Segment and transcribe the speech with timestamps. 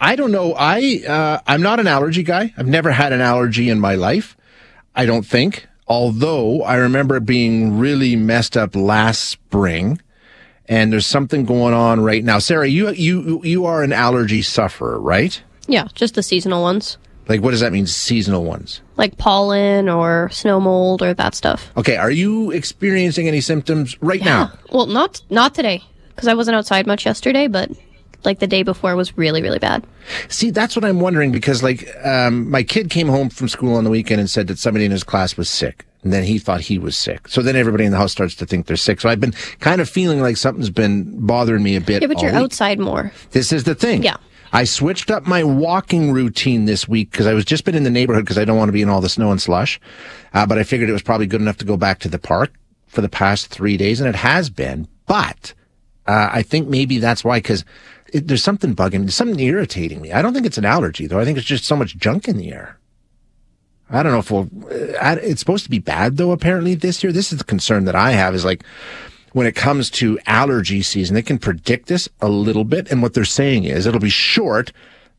[0.00, 0.54] I don't know.
[0.56, 2.52] I uh, I'm not an allergy guy.
[2.56, 4.36] I've never had an allergy in my life.
[4.94, 5.66] I don't think.
[5.86, 10.00] Although I remember being really messed up last spring,
[10.66, 12.38] and there's something going on right now.
[12.38, 15.40] Sarah, you you you are an allergy sufferer, right?
[15.68, 16.98] Yeah, just the seasonal ones.
[17.26, 17.86] Like, what does that mean?
[17.86, 18.82] Seasonal ones.
[18.96, 21.70] Like pollen or snow mold or that stuff.
[21.76, 24.24] Okay, are you experiencing any symptoms right Yeah.
[24.24, 24.52] now?
[24.72, 27.70] Well, not not today because I wasn't outside much yesterday, but
[28.24, 29.86] like the day before was really really bad.
[30.28, 33.84] See, that's what I'm wondering because, like, um, my kid came home from school on
[33.84, 35.86] the weekend and said that somebody in his class was sick.
[36.02, 37.28] And then he thought he was sick.
[37.28, 39.00] So then everybody in the house starts to think they're sick.
[39.00, 42.02] So I've been kind of feeling like something's been bothering me a bit.
[42.02, 42.42] Yeah, but you're week.
[42.42, 43.10] outside more.
[43.30, 44.02] This is the thing.
[44.02, 44.18] Yeah.
[44.52, 47.90] I switched up my walking routine this week because I was just been in the
[47.90, 49.80] neighborhood because I don't want to be in all the snow and slush.
[50.34, 52.52] Uh, but I figured it was probably good enough to go back to the park
[52.86, 54.86] for the past three days, and it has been.
[55.06, 55.54] But
[56.06, 57.64] uh, I think maybe that's why because
[58.20, 60.12] there's something bugging, something irritating me.
[60.12, 61.20] I don't think it's an allergy though.
[61.20, 62.78] I think it's just so much junk in the air.
[63.90, 64.48] I don't know if we'll.
[65.00, 66.30] Uh, it's supposed to be bad though.
[66.30, 68.64] Apparently this year, this is the concern that I have is like
[69.32, 72.90] when it comes to allergy season, they can predict this a little bit.
[72.90, 74.72] And what they're saying is it'll be short,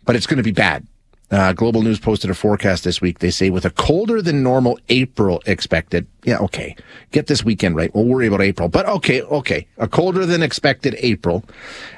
[0.06, 0.88] but it's going to be bad.
[1.32, 3.20] Uh, Global News posted a forecast this week.
[3.20, 6.08] They say with a colder than normal April expected.
[6.24, 6.76] Yeah, okay.
[7.12, 7.94] Get this weekend right.
[7.94, 9.68] We'll worry about April, but okay, okay.
[9.78, 11.44] A colder than expected April.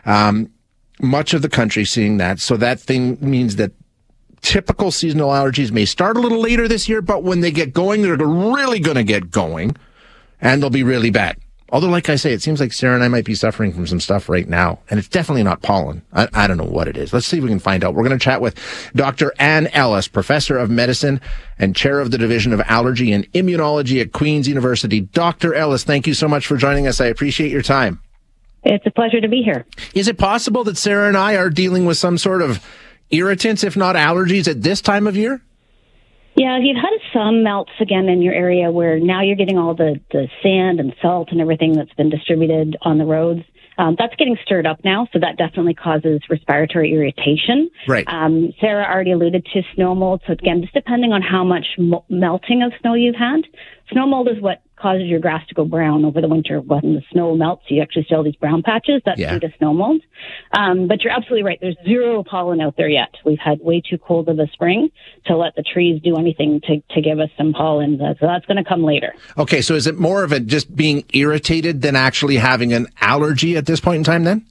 [0.05, 0.49] Um,
[0.99, 2.39] much of the country seeing that.
[2.39, 3.71] So that thing means that
[4.41, 8.01] typical seasonal allergies may start a little later this year, but when they get going,
[8.01, 9.75] they're really going to get going
[10.41, 11.37] and they'll be really bad.
[11.69, 13.99] Although, like I say, it seems like Sarah and I might be suffering from some
[13.99, 16.01] stuff right now, and it's definitely not pollen.
[16.13, 17.11] I, I don't know what it is.
[17.11, 17.93] Let's see if we can find out.
[17.93, 18.55] We're going to chat with
[18.95, 19.33] Dr.
[19.37, 21.19] Anne Ellis, professor of medicine
[21.59, 25.01] and chair of the division of allergy and immunology at Queen's University.
[25.01, 25.53] Dr.
[25.53, 27.01] Ellis, thank you so much for joining us.
[27.01, 28.01] I appreciate your time.
[28.67, 29.65] It's a pleasure to be here.
[29.93, 32.63] Is it possible that Sarah and I are dealing with some sort of
[33.09, 35.41] irritants, if not allergies, at this time of year?
[36.35, 39.99] Yeah, you've had some melts again in your area where now you're getting all the,
[40.11, 43.41] the sand and salt and everything that's been distributed on the roads.
[43.79, 47.69] Um, that's getting stirred up now, so that definitely causes respiratory irritation.
[47.87, 48.07] Right.
[48.07, 50.21] Um, Sarah already alluded to snow mold.
[50.27, 53.41] So again, just depending on how much mo- melting of snow you've had,
[53.91, 56.59] snow mold is what causes your grass to go brown over the winter.
[56.59, 59.01] When the snow melts, you actually see all these brown patches.
[59.05, 59.33] That's Yeah.
[59.33, 60.01] due to snow mold.
[60.57, 61.57] Um, but you're absolutely right.
[61.59, 63.09] There's zero pollen out there yet.
[63.25, 64.89] We've had way too cold of a spring
[65.25, 67.97] to let the trees do anything to, to give us some pollen.
[67.99, 69.13] So that's going to come later.
[69.37, 73.57] Okay, so is it more of it just being irritated than actually having an allergy
[73.57, 74.45] at this point in time then?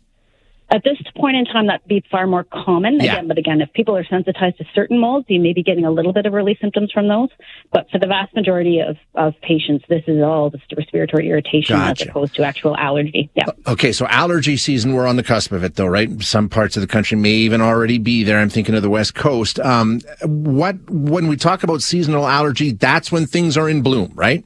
[0.68, 2.98] At this point in time, that'd be far more common.
[2.98, 3.12] Yeah.
[3.12, 5.90] Again, but again, if people are sensitized to certain molds, you may be getting a
[5.92, 7.28] little bit of early symptoms from those.
[7.72, 12.02] But for the vast majority of, of patients, this is all just respiratory irritation Gotcha.
[12.02, 13.30] as opposed to actual allergy.
[13.34, 13.44] Yeah.
[13.68, 16.20] Okay, so allergy season, we're on the cusp of it though, right?
[16.20, 18.40] Some parts of the country may even already be there.
[18.40, 19.60] I'm thinking of the West Coast.
[19.60, 24.44] Um, what, when we talk about seasonal allergy, that's when things are in bloom, right?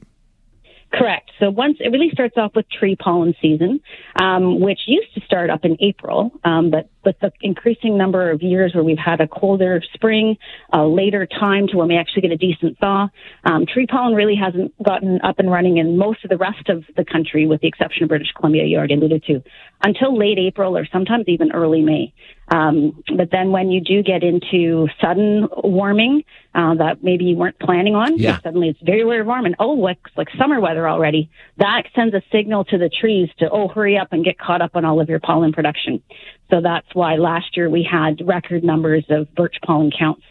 [0.93, 1.31] Correct.
[1.39, 3.79] So once it really starts off with tree pollen season,
[4.21, 8.41] um, which used to start up in April, um, but with the increasing number of
[8.41, 10.37] years where we've had a colder spring,
[10.71, 13.09] a later time to when we actually get a decent thaw,
[13.43, 16.83] um, tree pollen really hasn't gotten up and running in most of the rest of
[16.95, 19.43] the country, with the exception of British Columbia, you already alluded to,
[19.83, 22.13] until late April or sometimes even early May.
[22.49, 26.23] Um, but then when you do get into sudden warming
[26.53, 28.39] uh, that maybe you weren't planning on, Yeah.
[28.41, 31.29] suddenly it's very, very warm and oh, it's like summer weather already.
[31.57, 34.75] That sends a signal to the trees to, oh, hurry up and get caught up
[34.75, 36.03] on all of your pollen production.
[36.51, 40.23] So that's why last year we had record numbers of birch pollen counts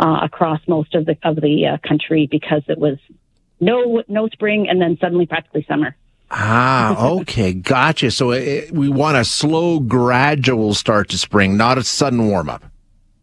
[0.00, 2.98] uh, across most of the of the uh, country because it was
[3.60, 5.94] no no spring and then suddenly practically summer.
[6.30, 8.10] Ah, okay, gotcha.
[8.10, 12.64] So it, we want a slow, gradual start to spring, not a sudden warm up.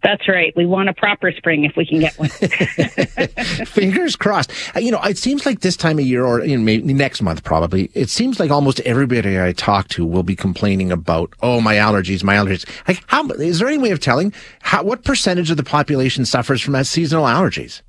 [0.04, 0.54] That's right.
[0.56, 2.28] We want a proper spring if we can get one.
[3.66, 4.52] Fingers crossed.
[4.76, 7.22] Uh, You know, it seems like this time of year, or you know, maybe next
[7.22, 7.90] month, probably.
[7.94, 12.24] It seems like almost everybody I talk to will be complaining about, oh, my allergies,
[12.24, 12.68] my allergies.
[12.88, 16.62] Like, how is there any way of telling how what percentage of the population suffers
[16.62, 17.82] from seasonal allergies?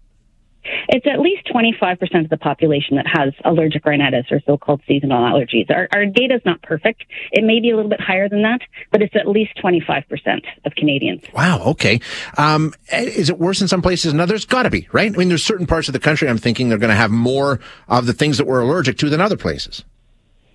[0.88, 5.70] It's at least 25% of the population that has allergic rhinitis or so-called seasonal allergies.
[5.70, 7.04] Our, our data is not perfect.
[7.32, 10.04] It may be a little bit higher than that, but it's at least 25%
[10.64, 11.22] of Canadians.
[11.34, 11.62] Wow.
[11.66, 12.00] Okay.
[12.38, 14.44] Um, is it worse in some places than others?
[14.44, 15.12] Got to be, right?
[15.12, 17.60] I mean, there's certain parts of the country I'm thinking they're going to have more
[17.88, 19.84] of the things that we're allergic to than other places.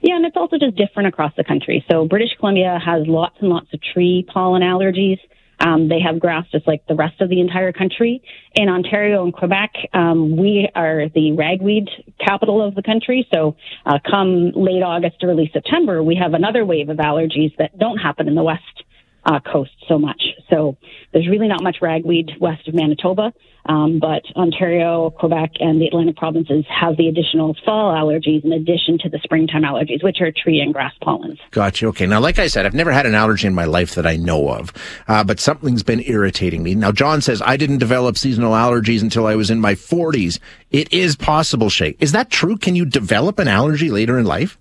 [0.02, 1.84] Yeah, and it's also just different across the country.
[1.92, 5.20] So British Columbia has lots and lots of tree pollen allergies.
[5.60, 8.22] Um, they have grass just like the rest of the entire country.
[8.56, 11.90] In Ontario and Quebec, um, we are the ragweed
[12.20, 13.28] capital of the country.
[13.34, 17.98] So uh, come late August, early September, we have another wave of allergies that don't
[17.98, 18.84] happen in the west
[19.25, 20.21] uh, coast so much.
[20.50, 20.77] So
[21.13, 23.33] there's really not much ragweed west of Manitoba,
[23.66, 28.98] um, but Ontario, Quebec, and the Atlantic provinces have the additional fall allergies in addition
[29.00, 31.39] to the springtime allergies, which are tree and grass pollens.
[31.51, 31.88] Gotcha.
[31.88, 32.06] Okay.
[32.07, 34.50] Now, like I said, I've never had an allergy in my life that I know
[34.50, 34.74] of,
[35.07, 36.75] uh, but something's been irritating me.
[36.75, 40.39] Now, John says I didn't develop seasonal allergies until I was in my 40s.
[40.71, 41.95] It is possible, Shay.
[42.00, 42.57] Is that true?
[42.57, 44.57] Can you develop an allergy later in life?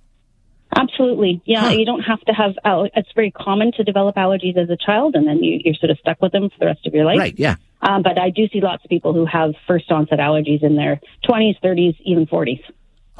[0.78, 1.42] Absolutely.
[1.44, 1.70] Yeah, huh.
[1.70, 2.54] you don't have to have,
[2.94, 5.98] it's very common to develop allergies as a child and then you, you're sort of
[5.98, 7.18] stuck with them for the rest of your life.
[7.18, 7.56] Right, yeah.
[7.80, 11.00] Um, but I do see lots of people who have first onset allergies in their
[11.28, 12.60] 20s, 30s, even 40s.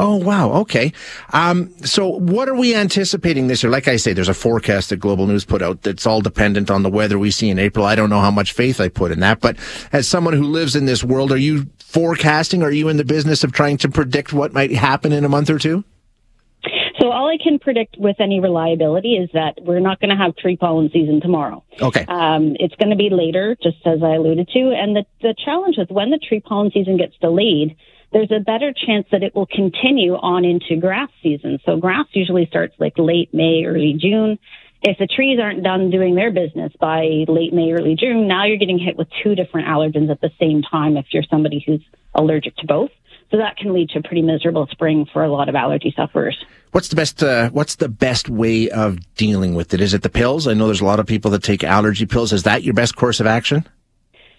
[0.00, 0.52] Oh, wow.
[0.60, 0.92] Okay.
[1.32, 3.72] Um, so what are we anticipating this year?
[3.72, 6.84] Like I say, there's a forecast that Global News put out that's all dependent on
[6.84, 7.84] the weather we see in April.
[7.84, 9.56] I don't know how much faith I put in that, but
[9.92, 12.62] as someone who lives in this world, are you forecasting?
[12.62, 15.50] Are you in the business of trying to predict what might happen in a month
[15.50, 15.82] or two?
[17.28, 20.56] All I can predict with any reliability is that we're not going to have tree
[20.56, 21.62] pollen season tomorrow.
[21.78, 22.06] Okay.
[22.08, 24.72] Um, it's going to be later, just as I alluded to.
[24.74, 27.76] And the, the challenge is when the tree pollen season gets delayed,
[28.14, 31.58] there's a better chance that it will continue on into grass season.
[31.66, 34.38] So grass usually starts like late May, early June.
[34.80, 38.56] If the trees aren't done doing their business by late May, early June, now you're
[38.56, 41.84] getting hit with two different allergens at the same time if you're somebody who's
[42.14, 42.90] allergic to both.
[43.30, 46.36] So that can lead to a pretty miserable spring for a lot of allergy sufferers.
[46.72, 47.22] What's the best?
[47.22, 49.80] Uh, what's the best way of dealing with it?
[49.80, 50.46] Is it the pills?
[50.46, 52.32] I know there's a lot of people that take allergy pills.
[52.32, 53.66] Is that your best course of action?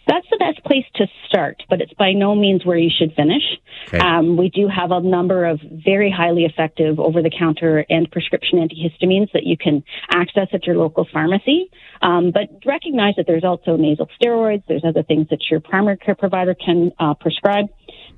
[0.08, 3.44] That's the best place to start, but it's by no means where you should finish.
[3.88, 4.00] Okay.
[4.00, 8.58] Um, we do have a number of very highly effective over the counter and prescription
[8.58, 11.70] antihistamines that you can access at your local pharmacy.
[12.02, 16.16] Um, but recognize that there's also nasal steroids, there's other things that your primary care
[16.16, 17.68] provider can uh, prescribe.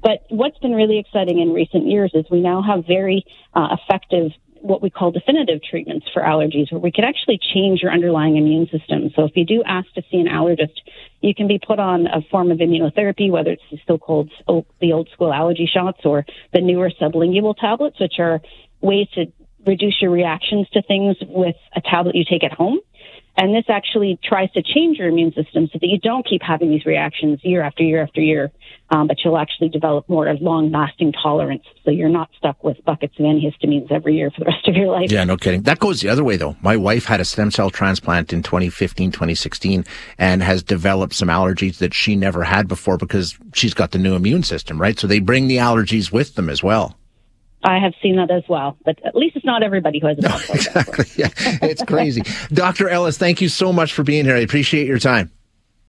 [0.02, 4.32] But what's been really exciting in recent years is we now have very uh, effective
[4.62, 8.68] what we call definitive treatments for allergies, where we can actually change your underlying immune
[8.68, 9.10] system.
[9.16, 10.78] So if you do ask to see an allergist,
[11.20, 14.30] you can be put on a form of immunotherapy, whether it's the so-called
[14.80, 18.40] the old school allergy shots or the newer sublingual tablets, which are
[18.82, 19.32] ways to
[19.66, 22.80] reduce your reactions to things with a tablet you take at home.
[23.38, 26.70] And this actually tries to change your immune system so that you don't keep having
[26.70, 28.52] these reactions year after year after year,
[28.90, 31.64] um, but you'll actually develop more of long lasting tolerance.
[31.86, 34.88] So you're not stuck with buckets of antihistamines every year for the rest of your
[34.88, 35.12] life.
[35.12, 35.62] Yeah, no kidding.
[35.64, 36.58] That goes the other way though.
[36.62, 39.86] My wife had a stem cell transplant in 2015, 2016
[40.18, 44.16] and has developed some allergies that she never had before because she's got the new
[44.16, 45.00] immune system, right?
[45.00, 46.98] So they bring the allergies with them as well.
[47.64, 50.24] I have seen that as well, but at least it's not everybody who has it.
[50.24, 51.06] No, exactly.
[51.16, 51.30] yeah,
[51.62, 52.24] it's crazy.
[52.52, 52.90] Dr.
[52.90, 54.36] Ellis, thank you so much for being here.
[54.36, 55.32] I appreciate your time.